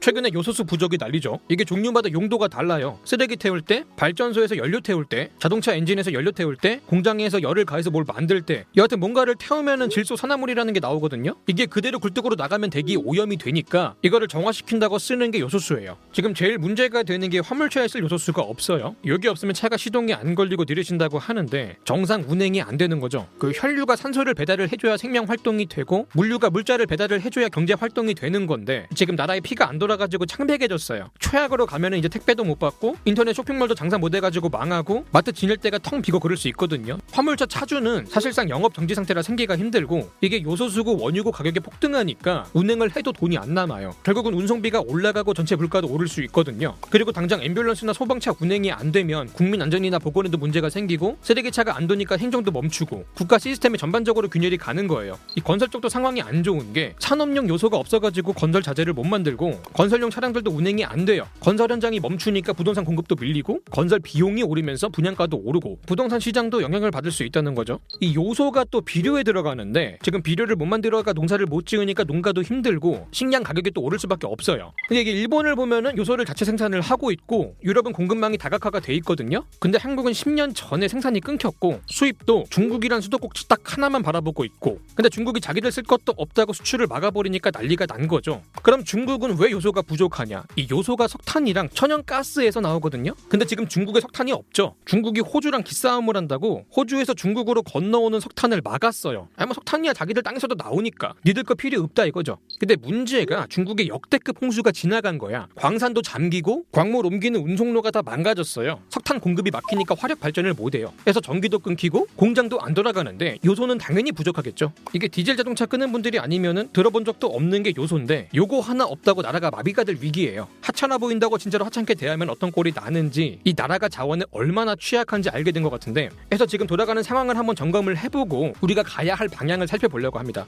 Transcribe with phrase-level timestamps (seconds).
[0.00, 1.40] 최근에 요소수 부족이 난리죠.
[1.48, 2.98] 이게 종류마다 용도가 달라요.
[3.04, 7.90] 쓰레기 태울 때, 발전소에서 연료 태울 때, 자동차 엔진에서 연료 태울 때, 공장에서 열을 가해서
[7.90, 11.34] 뭘 만들 때, 여하튼 뭔가를 태우면은 질소 산화물이라는 게 나오거든요.
[11.46, 15.98] 이게 그대로 굴뚝으로 나가면 대기 오염이 되니까 이거를 정화시킨다고 쓰는 게 요소수예요.
[16.12, 18.96] 지금 제일 문제가 되는 게 화물차에 쓸 요소수가 없어요.
[19.06, 23.28] 여기 없으면 차가 시동이 안 걸리고 느려진다고 하는데 정상 운행이 안 되는 거죠.
[23.38, 28.46] 그 혈류가 산소를 배달을 해줘야 생명 활동이 되고 물류가 물자를 배달을 해줘야 경제 활동이 되는
[28.46, 31.10] 건데 지금 나라에 피가 안 돌아 가지고 창백해졌어요.
[31.18, 36.02] 최악으로 가면은 이제 택배도 못 받고 인터넷 쇼핑몰도 장사 못 해가지고 망하고 마트 진열대가 텅
[36.02, 36.98] 비고 그럴 수 있거든요.
[37.12, 43.12] 화물차 차주는 사실상 영업 정지 상태라 생계가 힘들고 이게 요소수고 원유고 가격이 폭등하니까 운행을 해도
[43.12, 43.94] 돈이 안 남아요.
[44.02, 46.76] 결국은 운송비가 올라가고 전체 물가도 오를 수 있거든요.
[46.90, 52.16] 그리고 당장 앰뷸런스나 소방차 운행이 안 되면 국민 안전이나 보건에도 문제가 생기고 쓰레기차가 안 도니까
[52.16, 55.18] 행정도 멈추고 국가 시스템이 전반적으로 균열이 가는 거예요.
[55.36, 60.10] 이 건설 쪽도 상황이 안 좋은 게 산업용 요소가 없어가지고 건설 자재를 못 만들고 건설용
[60.10, 61.26] 차량들도 운행이 안 돼요.
[61.40, 67.10] 건설 현장이 멈추니까 부동산 공급도 밀리고 건설 비용이 오르면서 분양가도 오르고 부동산 시장도 영향을 받을
[67.10, 67.80] 수 있다는 거죠.
[67.98, 73.42] 이 요소가 또 비료에 들어가는데 지금 비료를 못 만들어가 농사를 못 지으니까 농가도 힘들고 식량
[73.42, 74.74] 가격이 또 오를 수밖에 없어요.
[74.86, 79.44] 근데 이게 일본을 보면은 요소를 자체 생산을 하고 있고 유럽은 공급망이 다각화가 돼 있거든요.
[79.60, 85.40] 근데 한국은 10년 전에 생산이 끊겼고 수입도 중국이란 수도꼭지 딱 하나만 바라보고 있고 근데 중국이
[85.40, 88.42] 자기들 쓸 것도 없다고 수출을 막아버리니까 난리가 난 거죠.
[88.62, 90.44] 그럼 중국은 왜 요소 가 부족하냐?
[90.56, 93.14] 이 요소가 석탄이랑 천연가스에서 나오거든요.
[93.28, 94.74] 근데 지금 중국에 석탄이 없죠.
[94.84, 99.28] 중국이 호주랑 기싸움을 한다고 호주에서 중국으로 건너오는 석탄을 막았어요.
[99.36, 102.38] 아니 뭐 석탄이야 자기들 땅에서도 나오니까 니들 거 필요 없다 이거죠.
[102.58, 105.48] 근데 문제가 중국의 역대급 홍수가 지나간 거야.
[105.54, 108.80] 광산도 잠기고 광물 옮기는 운송로가 다 망가졌어요.
[108.88, 110.92] 석탄 공급이 막히니까 화력 발전을 못 해요.
[111.02, 114.72] 그래서 전기도 끊기고 공장도 안 돌아가는데 요소는 당연히 부족하겠죠.
[114.92, 119.50] 이게 디젤 자동차 끄는 분들이 아니면은 들어본 적도 없는 게 요소인데 요거 하나 없다고 나라가
[119.60, 120.48] 마비가 될 위기예요.
[120.62, 125.60] 하찮아 보인다고 진짜로 하찮게 대하면 어떤 꼴이 나는지 이 나라가 자원에 얼마나 취약한지 알게 된
[125.60, 130.46] 것 같은데 그래서 지금 돌아가는 상황을 한번 점검을 해보고 우리가 가야 할 방향을 살펴보려고 합니다.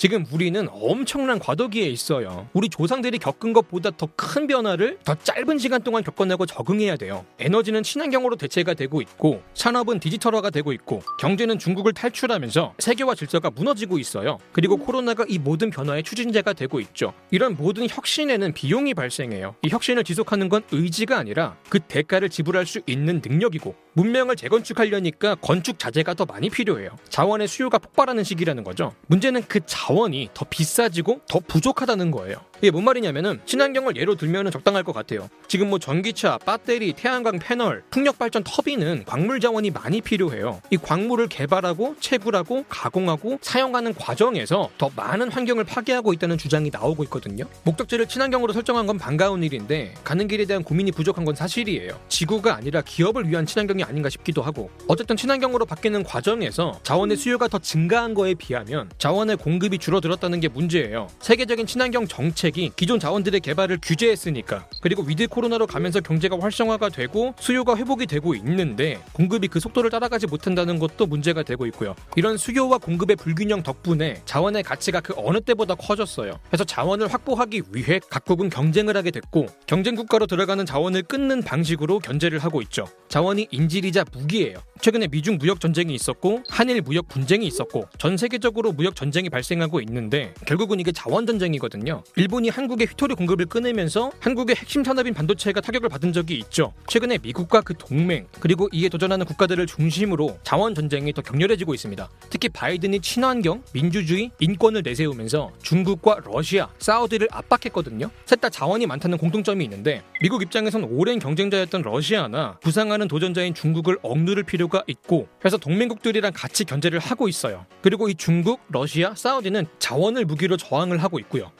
[0.00, 2.48] 지금 우리는 엄청난 과도기에 있어요.
[2.54, 7.24] 우리 조상들이 겪은 것보다 더 큰 변화를 더 짧은 시간 동안 겪어내고 적응해야 돼요.
[7.38, 13.98] 에너지는 친환경으로 대체가 되고 있고 산업은 디지털화가 되고 있고 경제는 중국을 탈출하면서 세계화 질서가 무너지고
[13.98, 14.38] 있어요.
[14.52, 17.12] 그리고 코로나가 이 모든 변화의 추진제가 되고 있죠.
[17.30, 19.56] 이런 모든 혁신에는 비용이 발생해요.
[19.62, 25.78] 이 혁신을 지속하는 건 의지가 아니라 그 대가를 지불할 수 있는 능력이고 문명을 재건축하려니까 건축
[25.78, 26.90] 자재가 더 많이 필요해요.
[27.08, 28.92] 자원의 수요가 폭발하는 시기라는 거죠.
[29.08, 32.36] 문제는 그 자원 이 더 비싸지고 더 부족하다는 거예요.
[32.62, 35.30] 이게 뭔 말이냐면은 친환경을 예로 들면은 적당할 것 같아요.
[35.48, 40.60] 지금 뭐 전기차, 배터리, 태양광 패널, 풍력 발전 터빈은 광물 자원이 많이 필요해요.
[40.70, 47.46] 이 광물을 개발하고 채굴하고 가공하고 사용하는 과정에서 더 많은 환경을 파괴하고 있다는 주장이 나오고 있거든요.
[47.64, 51.98] 목적지를 친환경으로 설정한 건 반가운 일인데 가는 길에 대한 고민이 부족한 건 사실이에요.
[52.08, 57.58] 지구가 아니라 기업을 위한 친환경이 아닌가 싶기도 하고 어쨌든 친환경으로 바뀌는 과정에서 자원의 수요가 더
[57.58, 61.08] 증가한 거에 비하면 자원의 공급이 줄어들었다는 게 문제예요.
[61.20, 67.34] 세계적인 친환경 정책 이 기존 자원들의 개발을 규제했으니까 그리고 with 코로나로 가면서 경제가 활성화가 되고
[67.38, 71.94] 수요가 회복이 되고 있는데 공급이 그 속도를 따라가지 못한다는 것도 문제가 되고 있고요.
[72.16, 76.32] 이런 수요와 공급의 불균형 덕분에 자원의 가치가 그 어느 때보다 커졌어요.
[76.48, 82.38] 그래서 자원을 확보하기 위해 각국은 경쟁을 하게 됐고 경쟁 국가로 들어가는 자원을 끊는 방식으로 견제를
[82.40, 82.86] 하고 있죠.
[83.08, 84.58] 자원이 인질이자 무기예요.
[84.80, 90.34] 최근에 미중 무역 전쟁이 있었고 한일 무역 분쟁이 있었고 전 세계적으로 무역 전쟁이 발생하고 있는데
[90.46, 92.02] 결국은 이게 자원 전쟁이거든요.
[92.16, 96.72] 일본 이 한국의 휘토리 공급을 끊으면서 한국의 핵심 산업인 반도체가 타격을 받은 적이 있죠.
[96.88, 102.08] 최근에 미국과 그 동맹 그리고 이에 도전하는 국가들을 중심으로 자원 전쟁이 더 격렬해지고 있습니다.
[102.30, 108.10] 특히 바이든이 친환경, 민주주의, 인권을 내세우면서 중국과 러시아, 사우디를 압박했거든요.
[108.26, 114.44] 셋 다 자원이 많다는 공통점이 있는데 미국 입장에선 오랜 경쟁자였던 러시아나 부상하는 도전자인 중국을 억누를
[114.44, 117.66] 필요가 있고 그래서 동맹국들이랑 같이 견제를 하고 있어요.
[117.82, 121.52] 그리고 이 중국, 러시아, 사우디는 자원을 무기로 저항을 하고 있고요.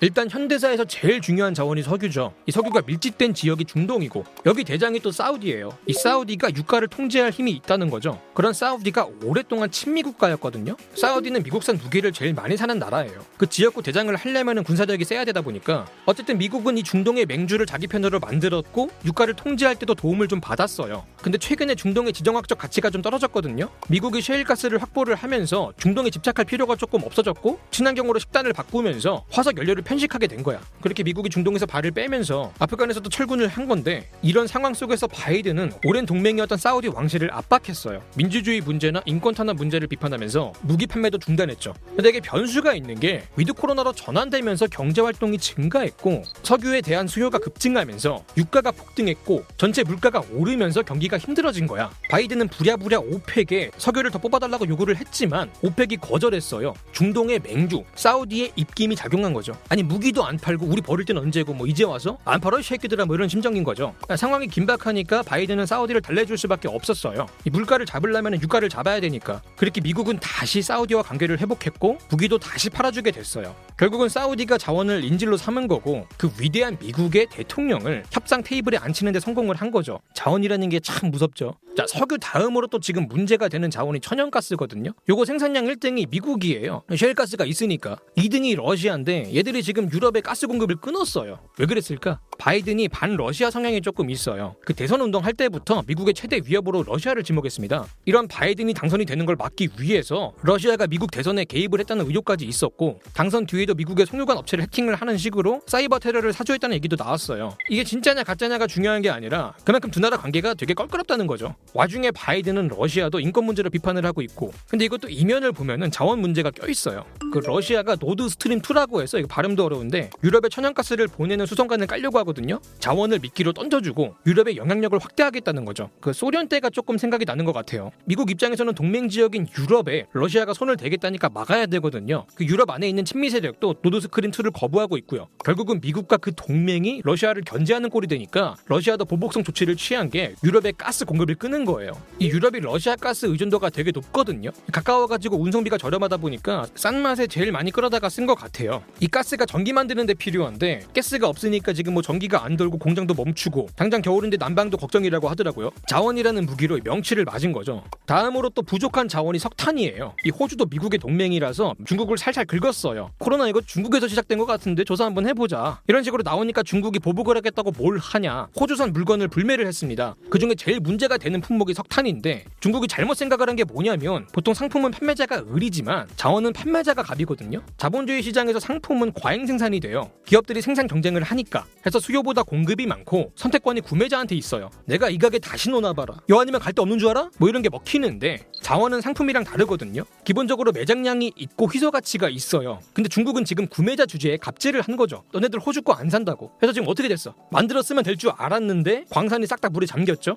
[0.00, 2.34] 일단 현대사에서 제일 중요한 자원이 석유죠.
[2.46, 5.76] 이 석유가 밀집된 지역이 중동이고 여기 대장이 또 사우디예요.
[5.86, 8.20] 이 사우디가 유가를 통제할 힘이 있다는 거죠.
[8.34, 10.76] 그런 사우디가 오랫동안 친미 국가였거든요.
[10.94, 13.24] 사우디는 미국산 무기를 제일 많이 사는 나라예요.
[13.38, 18.20] 그 지역구 대장을 하려면 군사력이 세야 되다 보니까 어쨌든 미국은 이 중동의 맹주를 자기 편으로
[18.20, 21.06] 만들었고 유가를 통제할 때도 도움을 좀 받았어요.
[21.22, 23.70] 근데 최근에 중동의 지정학적 가치가 좀 떨어졌거든요.
[23.88, 29.95] 미국이 셰일가스를 확보를 하면서 중동에 집착할 필요가 조금 없어졌고 친환경으로 식단을 바꾸면서 화석 연료를 편
[29.96, 30.60] 편식하게 된 거야.
[30.80, 36.58] 그렇게 미국이 중동에서 발을 빼면서 아프간에서도 철군을 한 건데 이런 상황 속에서 바이든은 오랜 동맹이었던
[36.58, 38.02] 사우디 왕실을 압박했어요.
[38.14, 41.74] 민주주의 문제나 인권 탄압 문제를 비판하면서 무기 판매도 중단했죠.
[41.94, 48.24] 근데 이게 변수가 있는 게 위드 코로나로 전환되면서 경제 활동이 증가했고 석유에 대한 수요가 급증하면서
[48.36, 51.90] 유가가 폭등했고 전체 물가가 오르면서 경기가 힘들어진 거야.
[52.10, 56.74] 바이든은 부랴부랴 OPEC에 석유를 더 뽑아달라고 요구를 했지만 OPEC이 거절했어요.
[56.92, 59.56] 중동의 맹주, 사우디의 입김이 작용한 거죠.
[59.76, 63.14] 아니 무기도 안 팔고 우리 버릴 땐 언제고 뭐 이제 와서 안 팔어 쉐이키들아 뭐
[63.14, 63.92] 이런 심정인 거죠.
[63.98, 67.26] 그러니까 상황이 긴박하니까 바이든은 사우디를 달래줄 수밖에 없었어요.
[67.44, 69.42] 이 물가를 잡으려면 유가를 잡아야 되니까.
[69.54, 73.54] 그렇게 미국은 다시 사우디와 관계를 회복했고 무기도 다시 팔아주게 됐어요.
[73.76, 79.70] 결국은 사우디가 자원을 인질로 삼은 거고 그 위대한 미국의 대통령을 협상 테이블에 앉히는데 성공을 한
[79.70, 80.00] 거죠.
[80.14, 81.52] 자원이라는 게 참 무섭죠.
[81.76, 84.92] 자 석유 다음으로 또 지금 문제가 되는 자원이 천연가스거든요.
[85.10, 86.82] 요거 생산량 1등이 미국이에요.
[86.88, 91.38] 셰일가스가 있으니까 2등이 러시아인데 얘들이 지금 유럽의 가스 공급을 끊었어요.
[91.58, 92.20] 왜 그랬을까?
[92.38, 94.56] 바이든이 반 러시아 성향이 조금 있어요.
[94.64, 97.86] 그 대선 운동할 때부터 미국의 최대 위협으로 러시아를 지목했습니다.
[98.06, 103.44] 이런 바이든이 당선이 되는 걸 막기 위해서 러시아가 미국 대선에 개입을 했다는 의혹까지 있었고 당선
[103.44, 107.56] 뒤에도 미국의 송유관 업체를 해킹을 하는 식으로 사이버 테러를 사주했다는 얘기도 나왔어요.
[107.68, 111.54] 이게 진짜냐 가짜냐가 중요한 게 아니라 그만큼 두 나라 관계가 되게 껄끄럽다는 거죠.
[111.74, 116.68] 와중에 바이든은 러시아도 인권 문제를 비판을 하고 있고 근데 이것도 이면을 보면은 자원 문제가 껴
[116.68, 117.04] 있어요.
[117.32, 122.60] 그 러시아가 Nord Stream 2라고 해서 이거 발음도 어려운데 유럽에 천연가스를 보내는 수송관을 깔려고 하거든요.
[122.78, 125.90] 자원을 미끼로 던져주고 유럽의 영향력을 확대하겠다는 거죠.
[126.00, 127.90] 그 소련 때가 조금 생각이 나는 것 같아요.
[128.04, 132.26] 미국 입장에서는 동맹 지역인 유럽에 러시아가 손을 대겠다니까 막아야 되거든요.
[132.34, 135.28] 그 유럽 안에 있는 친미 세력도 Nord Stream 2를 거부하고 있고요.
[135.44, 141.04] 결국은 미국과 그 동맹이 러시아를 견제하는 꼴이 되니까 러시아도 보복성 조치를 취한 게 유럽의 가스
[141.04, 141.92] 공급을 끊은 거예요.
[142.18, 144.50] 이 유럽이 러시아 가스 의존도가 되게 높거든요.
[144.72, 148.82] 가까워가지고 운송비가 저렴하다 보니까 싼 맛에 제일 많이 끌어다가 쓴 것 같아요.
[149.00, 154.02] 이 가스가 전기 만드는데 필요한데 가스가 없으니까 지금 뭐 전기가 안 돌고 공장도 멈추고 당장
[154.02, 155.70] 겨울인데 난방도 걱정이라고 하더라고요.
[155.88, 157.84] 자원이라는 무기로 명치를 맞은 거죠.
[158.06, 160.14] 다음으로 또 부족한 자원이 석탄이에요.
[160.24, 163.10] 이 호주도 미국의 동맹이라서 중국을 살살 긁었어요.
[163.18, 165.80] 코로나 이거 중국에서 시작된 것 같은데 조사 한번 해보자.
[165.88, 168.48] 이런 식으로 나오니까 중국이 보복을 하겠다고 뭘 하냐.
[168.60, 170.14] 호주산 물건을 불매를 했습니다.
[170.28, 174.90] 그 중에 제일 문제가 되는 품목이 석탄인데 중국이 잘못 생각을 한 게 뭐냐면 보통 상품은
[174.90, 177.62] 판매자가 을이지만 자원은 판매자가 갑이거든요.
[177.78, 180.10] 자본주의 시장에서 상품은 과잉 생산이 돼요.
[180.26, 181.64] 기업들이 생산 경쟁을 하니까.
[181.86, 184.68] 해서 수요보다 공급이 많고 선택권이 구매자한테 있어요.
[184.84, 186.16] 내가 이 가게 다시 놓아봐라.
[186.28, 187.30] 여 아니면 갈 데 없는 줄 알아?
[187.38, 190.02] 뭐 이런 게 먹히는데 자원은 상품이랑 다르거든요.
[190.26, 192.80] 기본적으로 매장량이 있고 희소 가치가 있어요.
[192.92, 195.24] 근데 중국은 지금 구매자 주제에 갑질을 한 거죠.
[195.32, 196.50] 너네들 호주 거 안 산다고.
[196.58, 197.34] 그래서 지금 어떻게 됐어?
[197.50, 200.36] 만들었으면 될 줄 알았는데 광산이 싹 다 물에 잠겼죠.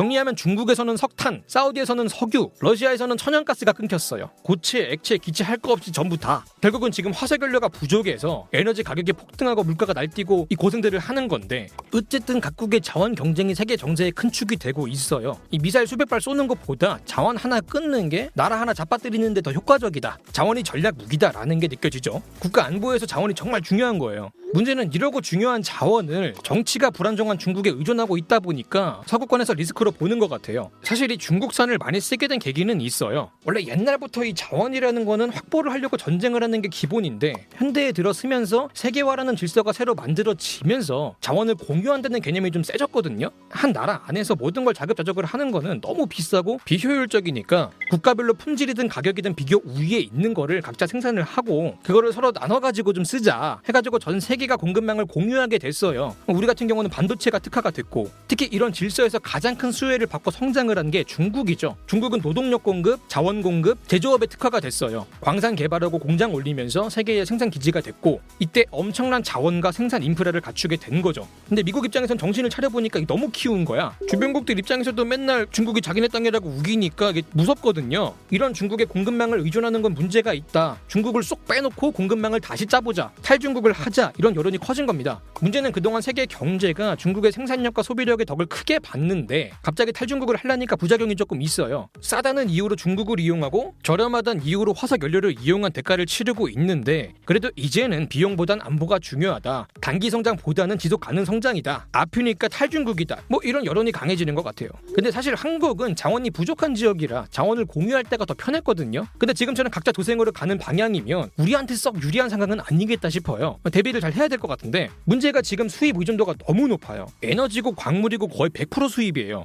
[0.00, 4.30] 정리하면 중국에서는 석탄, 사우디에서는 석유, 러시아에서는 천연가스가 끊겼어요.
[4.42, 6.42] 고체, 액체, 기체 할 거 없이 전부 다.
[6.62, 12.80] 결국은 지금 화석연료가 부족해서 에너지 가격이 폭등하고 물가가 날뛰고 이 고생들을 하는 건데 어쨌든 각국의
[12.80, 15.38] 자원 경쟁이 세계 정세의 큰 축이 되고 있어요.
[15.50, 20.18] 이 미사일 수백 발 쏘는 것보다 자원 하나 끊는 게 나라 하나 잡아뜨리는데 더 효과적이다.
[20.32, 22.22] 자원이 전략 무기다라는 게 느껴지죠.
[22.38, 24.30] 국가 안보에서 자원이 정말 중요한 거예요.
[24.54, 30.70] 문제는 이러고 중요한 자원을 정치가 불안정한 중국에 의존하고 있다 보니까 서구권에서 리스크로 보는 것 같아요.
[30.82, 33.30] 사실 이 중국산을 많이 쓰게 된 계기는 있어요.
[33.44, 39.72] 원래 옛날부터 이 자원이라는 거는 확보를 하려고 전쟁을 하는 게 기본인데 현대에 들어서면서 세계화라는 질서가
[39.72, 43.30] 새로 만들어지면서 자원을 공유한다는 개념이 좀 세졌거든요.
[43.48, 49.60] 한 나라 안에서 모든 걸 자급자족을 하는 거는 너무 비싸고 비효율적이니까 국가별로 품질이든 가격이든 비교
[49.64, 54.56] 우위에 있는 거를 각자 생산을 하고 그거를 서로 나눠 가지고 좀 쓰자 해가지고 전 세계가
[54.56, 56.14] 공급망을 공유하게 됐어요.
[56.26, 60.90] 우리 같은 경우는 반도체가 특화가 됐고 특히 이런 질서에서 가장 큰 수혜를 받고 성장을 한
[60.90, 61.76] 게 중국이죠.
[61.86, 65.06] 중국은 노동력 공급, 자원 공급, 제조업에 특화가 됐어요.
[65.20, 71.00] 광산 개발하고 공장 올리면서 세계의 생산 기지가 됐고 이때 엄청난 자원과 생산 인프라를 갖추게 된
[71.00, 71.28] 거죠.
[71.48, 73.94] 근데 미국 입장에선 정신을 차려보니까 너무 키운 거야.
[74.08, 78.14] 주변국들 입장에서도 맨날 중국이 자기네 땅이라고 우기니까 이게 무섭거든요.
[78.30, 80.76] 이런 중국의 공급망을 의존하는 건 문제가 있다.
[80.88, 83.12] 중국을 쏙 빼놓고 공급망을 다시 짜보자.
[83.22, 84.12] 탈중국을 하자.
[84.18, 85.20] 이런 여론이 커진 겁니다.
[85.40, 91.42] 문제는 그동안 세계 경제가 중국의 생산력과 소비력의 덕을 크게 봤는데 갑자기 탈중국을 하려니까 부작용이 조금
[91.42, 91.88] 있어요.
[92.00, 98.60] 싸다는 이유로 중국을 이용하고 저렴하다는 이유로 화석 연료를 이용한 대가를 치르고 있는데 그래도 이제는 비용보단
[98.62, 99.68] 안보가 중요하다.
[99.80, 101.88] 단기 성장보다는 지속 가능 성장이다.
[101.92, 103.22] 아프니까 탈중국이다.
[103.28, 104.70] 뭐 이런 여론이 강해지는 것 같아요.
[104.94, 109.06] 근데 사실 한국은 자원이 부족한 지역이라 자원을 공유할 때가 더 편했거든요.
[109.18, 113.58] 근데 지금처럼 각자 도생으로 가는 방향이면 우리한테 썩 유리한 상황은 아니겠다 싶어요.
[113.70, 117.06] 대비를 잘 해야 될 것 같은데 문제가 지금 수입 의존도가 너무 높아요.
[117.22, 119.44] 에너지고 광물이고 거의 100% 수입이에요.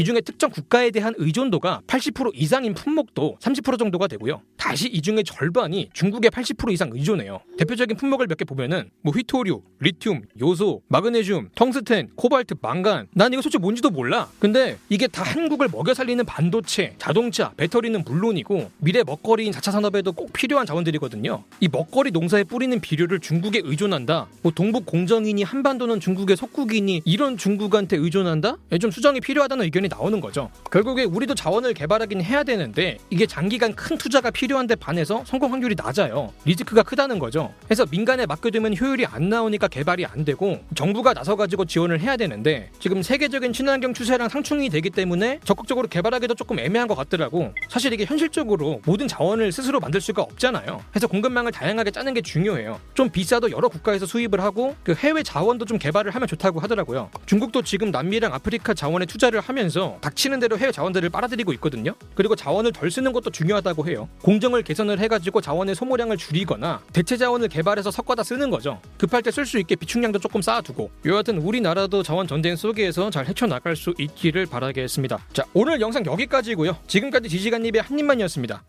[0.00, 4.40] 이 중에 특정 국가에 대한 의존도가 80% 이상인 품목도 30% 정도가 되고요.
[4.56, 7.40] 다시 이 중에 절반이 중국에 80% 이상 의존해요.
[7.58, 13.08] 대표적인 품목을 몇 개 보면은 뭐 휘토류, 리튬, 요소, 마그네슘, 텅스텐, 코발트, 망간.
[13.12, 14.30] 난 이거 솔직히 뭔지도 몰라.
[14.38, 20.32] 근데 이게 다 한국을 먹여 살리는 반도체, 자동차, 배터리는 물론이고 미래 먹거리인 자차 산업에도 꼭
[20.32, 21.44] 필요한 자원들이거든요.
[21.60, 24.28] 이 먹거리 농사에 뿌리는 비료를 중국에 의존한다.
[24.40, 28.56] 뭐 동북 공정이니 한반도는 중국의 속국이니 이런 중국한테 의존한다?
[28.72, 30.50] 예, 좀 수정이 필요하다는 의견이 나오는 거죠.
[30.70, 36.32] 결국에 우리도 자원을 개발하긴 해야 되는데 이게 장기간 큰 투자가 필요한데 반해서 성공 확률이 낮아요.
[36.44, 37.52] 리스크가 크다는 거죠.
[37.64, 43.02] 그래서 민간에 맡겨두면 효율이 안 나오니까 개발이 안 되고 정부가 나서가지고 지원을 해야 되는데 지금
[43.02, 47.52] 세계적인 친환경 추세랑 상충이 되기 때문에 적극적으로 개발하기도 조금 애매한 것 같더라고.
[47.68, 50.82] 사실 이게 현실적으로 모든 자원을 스스로 만들 수가 없잖아요.
[50.90, 52.80] 그래서 공급망을 다양하게 짜는 게 중요해요.
[52.94, 57.10] 좀 비싸도 여러 국가에서 수입을 하고 그 해외 자원도 좀 개발을 하면 좋다고 하더라고요.
[57.26, 61.94] 중국도 지금 남미랑 아프리카 자원에 투자를 하면서 닥치는 대로 해외 자원들을 빨아들이고 있거든요.
[62.14, 64.08] 그리고 자원을 덜 쓰는 것도 중요하다고 해요.
[64.22, 68.80] 공정을 개선을 해가지고 자원의 소모량을 줄이거나 대체 자원을 개발해서 섞어다 쓰는 거죠.
[68.98, 73.76] 급할 때 쓸 수 있게 비축량도 조금 쌓아두고 여하튼 우리나라도 자원 전쟁 속에서 잘 헤쳐나갈
[73.76, 75.18] 수 있기를 바라겠습니다.
[75.32, 76.76] 자 오늘 영상 여기까지고요.
[76.86, 78.62] 지금까지 지지간님의 한입만이었습니다.